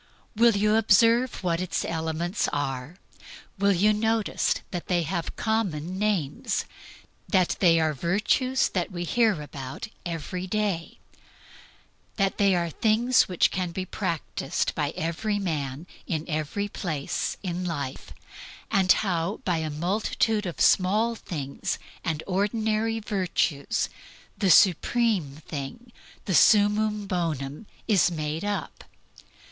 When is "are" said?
2.47-2.95, 7.79-7.93, 12.55-12.71